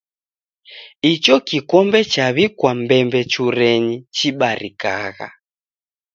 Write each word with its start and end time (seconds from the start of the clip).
Icho 1.11 1.35
kikombe 1.47 1.99
chaw'ikwa 2.13 2.71
mbembechurenyi 2.81 3.95
chibarikagha! 4.15 5.27